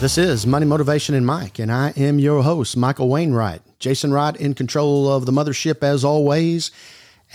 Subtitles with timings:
[0.00, 3.60] This is Money Motivation and Mike, and I am your host, Michael Wainwright.
[3.78, 6.70] Jason Wright in control of the mothership as always.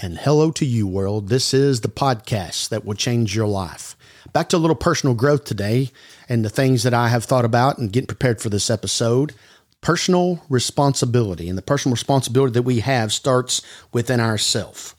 [0.01, 1.29] And hello to you, world.
[1.29, 3.95] This is the podcast that will change your life.
[4.33, 5.91] Back to a little personal growth today
[6.27, 9.35] and the things that I have thought about and getting prepared for this episode.
[9.81, 11.47] Personal responsibility.
[11.47, 13.61] And the personal responsibility that we have starts
[13.93, 14.95] within ourself.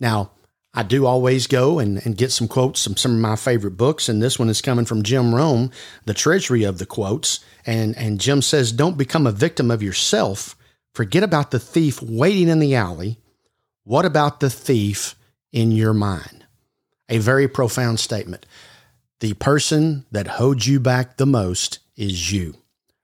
[0.00, 0.32] Now,
[0.72, 4.08] I do always go and, and get some quotes from some of my favorite books,
[4.08, 5.72] and this one is coming from Jim Rohn,
[6.04, 7.40] The Treasury of the Quotes.
[7.66, 10.56] And, and Jim says, Don't become a victim of yourself.
[10.94, 13.18] Forget about the thief waiting in the alley.
[13.84, 15.16] What about the thief
[15.52, 16.46] in your mind?
[17.08, 18.46] A very profound statement.
[19.18, 22.54] The person that holds you back the most is you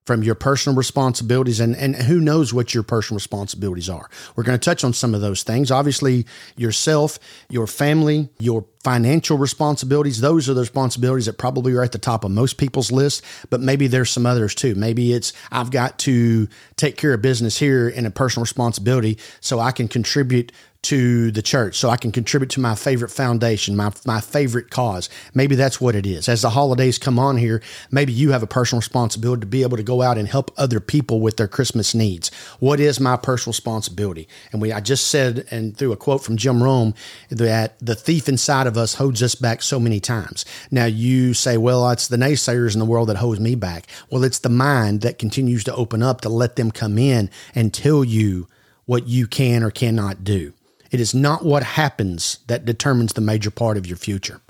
[0.07, 4.09] from your personal responsibilities and, and who knows what your personal responsibilities are.
[4.37, 5.73] We're going to touch on some of those things.
[5.73, 6.25] Obviously,
[6.57, 7.19] yourself,
[7.51, 12.25] your family, your financial responsibilities, those are the responsibilities that probably are at the top
[12.25, 14.77] of most people's list, but maybe there's some others too.
[14.77, 19.59] Maybe it's I've got to take care of business here in a personal responsibility so
[19.59, 23.93] I can contribute to the church so I can contribute to my favorite foundation, my,
[24.05, 25.09] my favorite cause.
[25.35, 26.29] Maybe that's what it is.
[26.29, 29.77] As the holidays come on here, maybe you have a personal responsibility to be able
[29.77, 32.31] to go out and help other people with their Christmas needs.
[32.61, 34.29] What is my personal responsibility?
[34.53, 36.95] And we, I just said, and through a quote from Jim Rohn
[37.31, 40.45] that the thief inside of us holds us back so many times.
[40.71, 43.87] Now you say, well, it's the naysayers in the world that holds me back.
[44.11, 47.75] Well, it's the mind that continues to open up to let them come in and
[47.75, 48.47] tell you
[48.85, 50.53] what you can or cannot do.
[50.97, 54.41] It is not what happens that determines the major part of your future.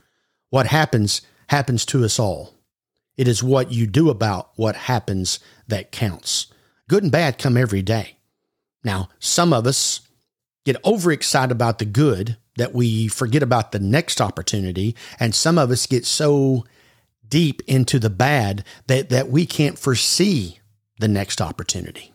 [0.50, 2.54] What happens happens to us all.
[3.16, 6.46] It is what you do about what happens that counts.
[6.88, 8.18] Good and bad come every day.
[8.84, 10.02] Now, some of us
[10.64, 15.72] get overexcited about the good that we forget about the next opportunity, and some of
[15.72, 16.64] us get so
[17.28, 20.60] deep into the bad that, that we can't foresee
[21.00, 22.12] the next opportunity.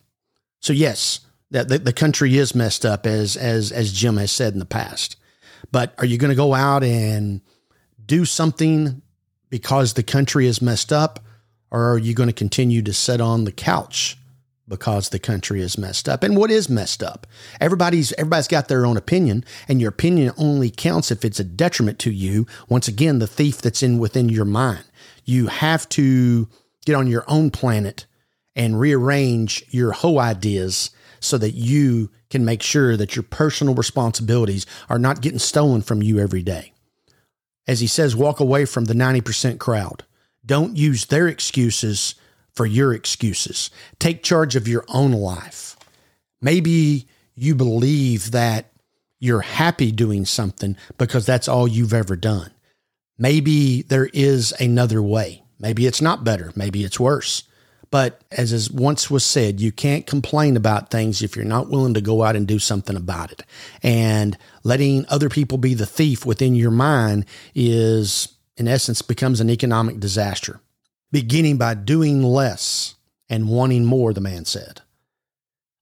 [0.62, 1.20] So, yes,
[1.52, 4.66] that the, the country is messed up as as as Jim has said in the
[4.66, 5.18] past.
[5.72, 7.42] But are you going to go out and
[8.04, 9.02] do something
[9.50, 11.20] because the country is messed up
[11.70, 14.18] or are you going to continue to sit on the couch
[14.68, 16.24] because the country is messed up?
[16.24, 17.28] And what is messed up?
[17.60, 22.00] Everybody's everybody's got their own opinion and your opinion only counts if it's a detriment
[22.00, 22.48] to you.
[22.70, 24.86] Once again, the thief that's in within your mind.
[25.24, 26.50] You have to
[26.86, 28.06] get on your own planet
[28.56, 30.90] and rearrange your whole ideas
[31.22, 36.04] so that you can make sure that your personal responsibilities are not getting stolen from
[36.04, 36.74] you every day.
[37.68, 40.04] As he says, walk away from the 90% crowd.
[40.46, 42.16] Don't use their excuses
[42.54, 43.70] for your excuses.
[44.00, 45.78] Take charge of your own life.
[46.42, 48.72] Maybe you believe that
[49.20, 52.52] you're happy doing something because that's all you've ever done.
[53.18, 55.44] Maybe there is another way.
[55.60, 56.52] Maybe it's not better.
[56.56, 57.44] Maybe it's worse.
[57.92, 61.94] But as is once was said, you can't complain about things if you're not willing
[61.94, 63.44] to go out and do something about it.
[63.84, 69.50] And letting other people be the thief within your mind is, in essence, becomes an
[69.50, 70.62] economic disaster.
[71.12, 72.96] Beginning by doing less
[73.30, 74.82] and wanting more, the man said.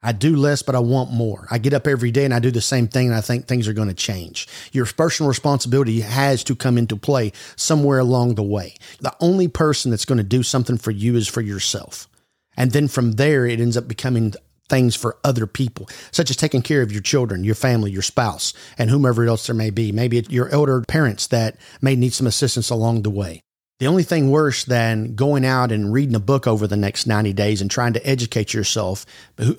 [0.02, 1.46] I do less, but I want more.
[1.52, 3.68] I get up every day and I do the same thing, and I think things
[3.68, 4.48] are going to change.
[4.72, 8.76] Your personal responsibility has to come into play somewhere along the way.
[9.02, 12.08] The only person that's going to do something for you is for yourself.
[12.56, 14.34] And then from there, it ends up becoming
[14.70, 18.54] things for other people, such as taking care of your children, your family, your spouse,
[18.78, 19.92] and whomever else there may be.
[19.92, 23.42] Maybe your elder parents that may need some assistance along the way.
[23.80, 27.32] The only thing worse than going out and reading a book over the next 90
[27.32, 29.06] days and trying to educate yourself,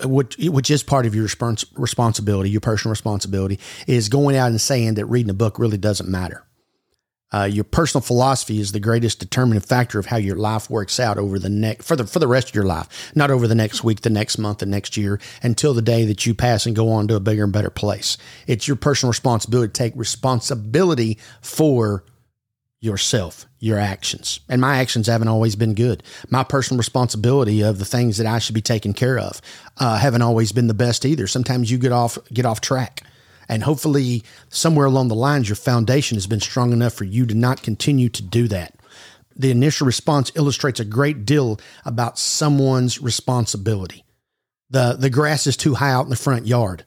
[0.03, 1.27] which, which is part of your
[1.75, 6.07] responsibility, your personal responsibility, is going out and saying that reading a book really doesn't
[6.07, 6.45] matter.
[7.33, 11.17] Uh, your personal philosophy is the greatest determining factor of how your life works out
[11.17, 13.85] over the next for the for the rest of your life, not over the next
[13.85, 16.89] week, the next month, the next year, until the day that you pass and go
[16.89, 18.17] on to a bigger and better place.
[18.47, 22.03] It's your personal responsibility to take responsibility for
[22.81, 24.39] yourself, your actions.
[24.49, 26.01] And my actions haven't always been good.
[26.29, 29.39] My personal responsibility of the things that I should be taking care of
[29.77, 31.27] uh, haven't always been the best either.
[31.27, 33.03] Sometimes you get off get off track.
[33.47, 37.35] And hopefully, somewhere along the lines, your foundation has been strong enough for you to
[37.35, 38.75] not continue to do that.
[39.35, 44.05] The initial response illustrates a great deal about someone's responsibility.
[44.69, 46.85] The, the grass is too high out in the front yard,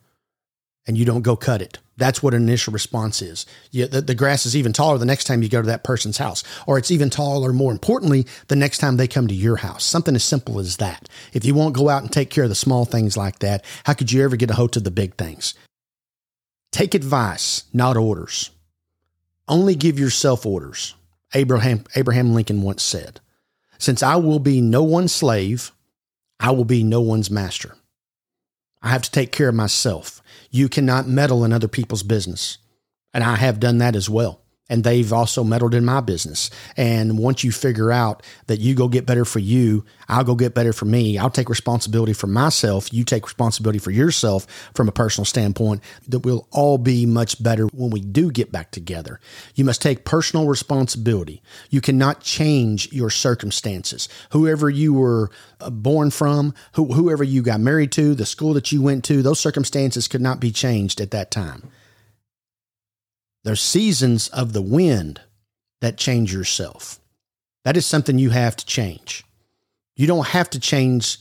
[0.86, 1.78] and you don't go cut it.
[1.96, 3.46] That's what an initial response is.
[3.70, 6.18] You, the, the, grass is even taller the next time you go to that person's
[6.18, 9.84] house, or it's even taller, more importantly, the next time they come to your house.
[9.84, 11.08] Something as simple as that.
[11.32, 13.94] If you won't go out and take care of the small things like that, how
[13.94, 15.54] could you ever get a hold of the big things?
[16.72, 18.50] Take advice, not orders.
[19.46, 20.94] Only give yourself orders.
[21.32, 23.20] Abraham, Abraham Lincoln once said.
[23.78, 25.70] Since I will be no one's slave,
[26.40, 27.76] I will be no one's master.
[28.82, 30.22] I have to take care of myself.
[30.54, 32.58] You cannot meddle in other people's business.
[33.12, 36.50] And I have done that as well and they've also meddled in my business.
[36.76, 40.54] And once you figure out that you go get better for you, I'll go get
[40.54, 41.18] better for me.
[41.18, 42.92] I'll take responsibility for myself.
[42.92, 47.66] You take responsibility for yourself from a personal standpoint that we'll all be much better
[47.66, 49.20] when we do get back together.
[49.54, 51.42] You must take personal responsibility.
[51.68, 54.08] You cannot change your circumstances.
[54.30, 55.30] Whoever you were
[55.60, 59.40] uh, born from, whoever you got married to, the school that you went to, those
[59.40, 61.70] circumstances could not be changed at that time.
[63.44, 65.20] There's seasons of the wind
[65.80, 66.98] that change yourself.
[67.64, 69.24] That is something you have to change.
[69.96, 71.18] You don't have to change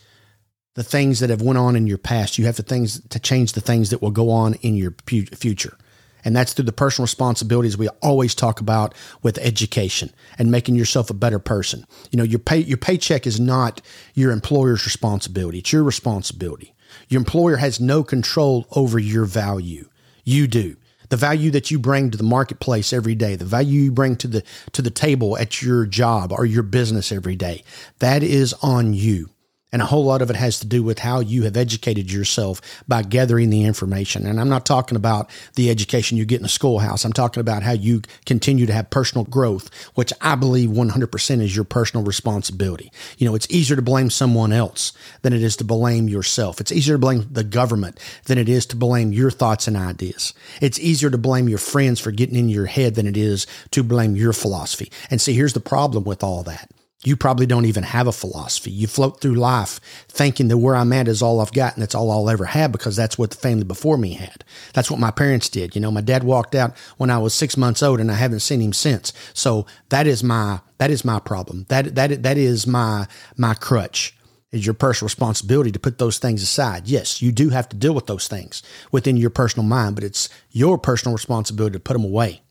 [0.75, 2.37] the things that have went on in your past.
[2.37, 5.77] You have to things to change the things that will go on in your future.
[6.25, 10.09] And that's through the personal responsibilities we always talk about with education
[10.39, 11.85] and making yourself a better person.
[12.11, 13.81] You know, your pay your paycheck is not
[14.13, 15.59] your employer's responsibility.
[15.59, 16.73] It's your responsibility.
[17.09, 19.89] Your employer has no control over your value.
[20.23, 20.77] You do
[21.13, 24.27] the value that you bring to the marketplace every day, the value you bring to
[24.27, 27.63] the to the table at your job or your business every day.
[27.99, 29.32] That is on you.
[29.73, 32.61] And a whole lot of it has to do with how you have educated yourself
[32.87, 34.27] by gathering the information.
[34.27, 37.03] And I'm not talking about the education you get in a schoolhouse.
[37.03, 41.55] I'm talking about how you continue to have personal growth, which I believe 100% is
[41.55, 42.91] your personal responsibility.
[43.17, 44.93] You know, it's easier to blame someone else
[45.23, 46.61] than it is to blame yourself.
[46.61, 50.35] It's easier to blame the government than it is to blame your thoughts and ideas.
[50.61, 53.83] It's easier to blame your friends for getting in your head than it is to
[53.83, 54.91] blame your philosophy.
[55.09, 56.69] And see, here's the problem with all that
[57.03, 58.71] you probably don't even have a philosophy.
[58.71, 61.95] You float through life thinking that where I'm at is all I've got and that's
[61.95, 64.43] all I'll ever have because that's what the family before me had.
[64.73, 65.75] That's what my parents did.
[65.75, 68.39] You know, my dad walked out when I was six months old and I haven't
[68.39, 69.11] seen him since.
[69.33, 71.65] So that is my, that is my problem.
[71.69, 73.07] That, that, that is my,
[73.37, 74.15] my crutch
[74.51, 76.87] is your personal responsibility to put those things aside.
[76.87, 80.29] Yes, you do have to deal with those things within your personal mind, but it's
[80.51, 82.43] your personal responsibility to put them away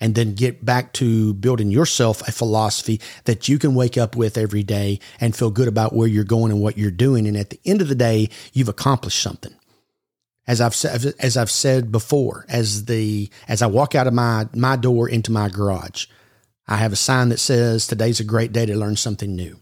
[0.00, 4.36] and then get back to building yourself a philosophy that you can wake up with
[4.36, 7.26] every day and feel good about where you're going and what you're doing.
[7.26, 9.54] And at the end of the day, you've accomplished something.
[10.46, 14.46] As I've said, as I've said before, as the, as I walk out of my,
[14.54, 16.06] my door into my garage,
[16.68, 19.58] I have a sign that says today's a great day to learn something new.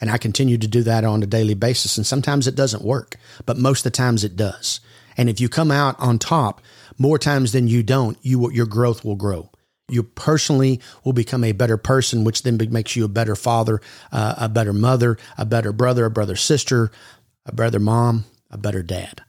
[0.00, 1.96] And I continue to do that on a daily basis.
[1.96, 4.80] And sometimes it doesn't work, but most of the times it does.
[5.16, 6.60] And if you come out on top
[6.96, 9.50] more times than you don't, you, your growth will grow
[9.92, 13.80] you personally will become a better person, which then makes you a better father,
[14.12, 16.90] uh, a better mother, a better brother, a brother sister,
[17.46, 19.22] a brother mom, a better dad.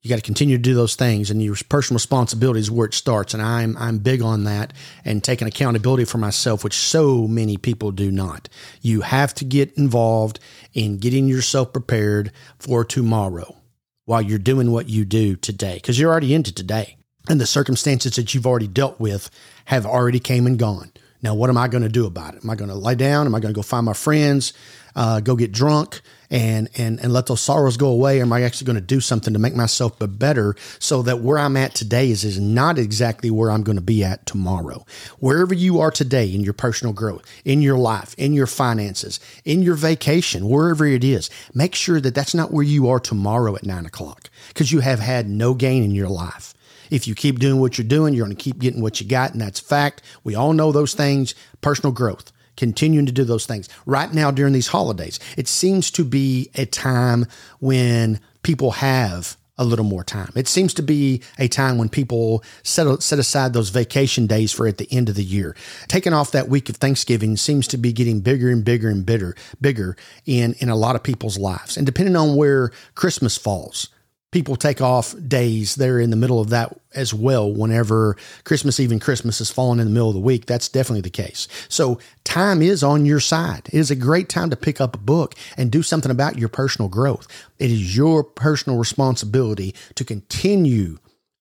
[0.00, 2.94] You got to continue to do those things, and your personal responsibility is where it
[2.94, 3.34] starts.
[3.34, 4.72] And I'm I'm big on that
[5.04, 8.48] and taking accountability for myself, which so many people do not.
[8.80, 10.38] You have to get involved
[10.72, 13.56] in getting yourself prepared for tomorrow
[14.04, 16.96] while you're doing what you do today, because you're already into today
[17.28, 19.30] and the circumstances that you've already dealt with
[19.66, 20.92] have already came and gone.
[21.20, 22.44] Now, what am I going to do about it?
[22.44, 23.26] Am I going to lie down?
[23.26, 24.52] Am I going to go find my friends,
[24.94, 28.20] uh, go get drunk, and and and let those sorrows go away?
[28.20, 31.38] Or am I actually going to do something to make myself better so that where
[31.38, 34.86] I'm at today is is not exactly where I'm going to be at tomorrow?
[35.18, 39.62] Wherever you are today in your personal growth, in your life, in your finances, in
[39.62, 43.64] your vacation, wherever it is, make sure that that's not where you are tomorrow at
[43.64, 46.54] nine o'clock because you have had no gain in your life.
[46.90, 49.32] If you keep doing what you're doing, you're going to keep getting what you got.
[49.32, 50.02] And that's fact.
[50.24, 51.34] We all know those things.
[51.60, 53.68] Personal growth, continuing to do those things.
[53.86, 57.26] Right now, during these holidays, it seems to be a time
[57.60, 60.30] when people have a little more time.
[60.36, 64.68] It seems to be a time when people set, set aside those vacation days for
[64.68, 65.56] at the end of the year.
[65.88, 69.34] Taking off that week of Thanksgiving seems to be getting bigger and bigger and bitter,
[69.60, 71.76] bigger in, in a lot of people's lives.
[71.76, 73.88] And depending on where Christmas falls,
[74.30, 75.74] people take off days.
[75.74, 79.86] They're in the middle of that as well whenever christmas even christmas is falling in
[79.86, 80.46] the middle of the week.
[80.46, 81.48] That's definitely the case.
[81.68, 83.68] So time is on your side.
[83.68, 86.48] It is a great time to pick up a book and do something about your
[86.48, 87.26] personal growth.
[87.58, 90.98] It is your personal responsibility to continue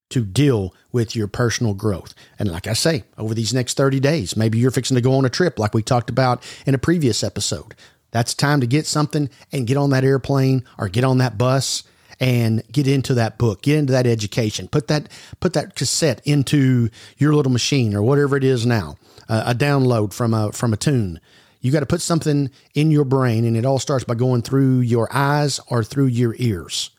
[0.10, 2.14] to deal with your personal growth.
[2.40, 5.26] And like I say, over these next 30 days, maybe you're fixing to go on
[5.26, 7.76] a trip like we talked about in a previous episode.
[8.12, 11.84] That's time to get something and get on that airplane or get on that bus
[12.20, 15.10] and get into that book, get into that education, put that
[15.40, 18.98] put that cassette into your little machine or whatever it is now,
[19.30, 21.20] uh, a download from a from a tune.
[21.62, 24.80] You got to put something in your brain, and it all starts by going through
[24.82, 26.92] your eyes or through your ears.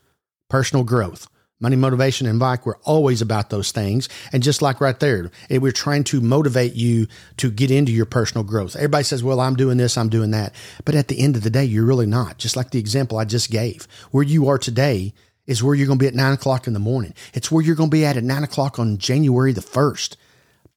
[0.49, 1.29] Personal growth.
[1.61, 4.09] Money, motivation, and Mike, we're always about those things.
[4.33, 8.07] And just like right there, eh, we're trying to motivate you to get into your
[8.07, 8.77] personal growth.
[8.77, 10.55] Everybody says, well, I'm doing this, I'm doing that.
[10.85, 12.39] But at the end of the day, you're really not.
[12.39, 15.13] Just like the example I just gave, where you are today
[15.49, 17.13] is where you're going to be at nine o'clock in the morning.
[17.35, 20.15] It's where you're going to be at at nine o'clock on January the 1st.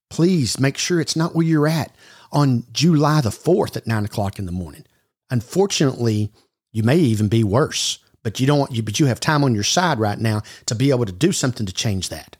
[0.10, 1.96] Please make sure it's not where you're at
[2.32, 4.86] on July the 4th at nine o'clock in the morning.
[5.30, 6.32] Unfortunately,
[6.72, 9.56] you may even be worse but you don't want you, but you have time on
[9.56, 12.38] your side right now to be able to do something to change that.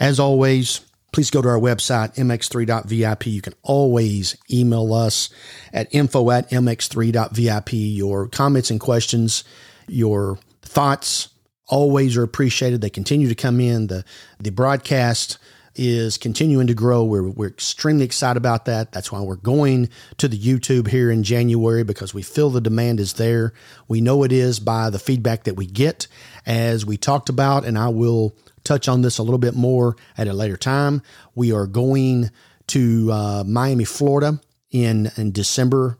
[0.00, 0.80] As always,
[1.12, 3.26] please go to our website, mx3.vip.
[3.26, 5.30] You can always email us
[5.72, 7.68] at info at mx3.vip.
[7.72, 9.44] Your comments and questions,
[9.86, 11.28] your thoughts
[11.66, 12.80] always are appreciated.
[12.80, 13.88] They continue to come in.
[13.88, 14.04] The,
[14.38, 15.38] the broadcast
[15.78, 17.04] is continuing to grow.
[17.04, 18.92] We're, we're extremely excited about that.
[18.92, 23.00] That's why we're going to the YouTube here in January because we feel the demand
[23.00, 23.54] is there.
[23.86, 26.08] We know it is by the feedback that we get,
[26.44, 30.28] as we talked about, and I will touch on this a little bit more at
[30.28, 31.02] a later time.
[31.34, 32.30] We are going
[32.68, 35.98] to uh, Miami, Florida in, in December,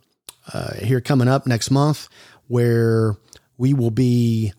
[0.52, 2.08] uh, here coming up next month,
[2.49, 3.16] where
[3.56, 4.52] we will be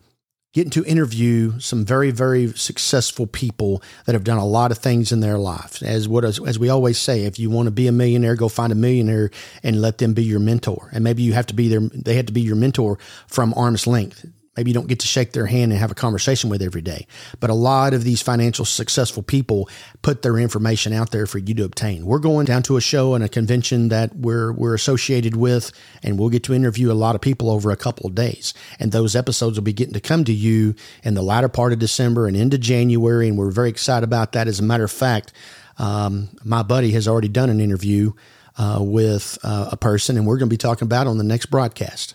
[0.52, 5.12] getting to interview some very very successful people that have done a lot of things
[5.12, 7.86] in their life as what as, as we always say if you want to be
[7.86, 9.30] a millionaire go find a millionaire
[9.62, 10.90] and let them be your mentor.
[10.92, 13.86] And maybe you have to be their they have to be your mentor from arm's
[13.86, 14.26] length
[14.60, 17.06] Maybe you don't get to shake their hand and have a conversation with every day.
[17.40, 19.70] But a lot of these financial successful people
[20.02, 22.04] put their information out there for you to obtain.
[22.04, 26.18] We're going down to a show and a convention that we're we're associated with, and
[26.18, 28.52] we'll get to interview a lot of people over a couple of days.
[28.78, 30.74] And those episodes will be getting to come to you
[31.04, 34.46] in the latter part of December and into January, and we're very excited about that.
[34.46, 35.32] As a matter of fact,
[35.78, 38.12] um, my buddy has already done an interview
[38.58, 41.46] uh, with uh, a person, and we're going to be talking about on the next
[41.46, 42.14] broadcast.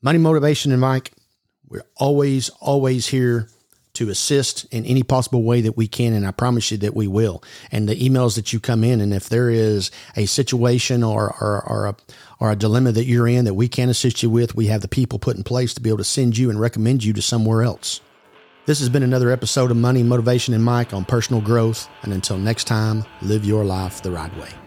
[0.00, 1.10] Money, motivation, and Mike
[1.72, 3.48] we're always, always here
[3.94, 6.12] to assist in any possible way that we can.
[6.12, 7.42] And I promise you that we will.
[7.70, 11.62] And the emails that you come in, and if there is a situation or, or,
[11.66, 11.96] or, a,
[12.38, 14.88] or a dilemma that you're in that we can assist you with, we have the
[14.88, 17.62] people put in place to be able to send you and recommend you to somewhere
[17.62, 18.00] else.
[18.64, 21.88] This has been another episode of Money, Motivation, and Mike on personal growth.
[22.02, 24.61] And until next time, live your life the Wright way.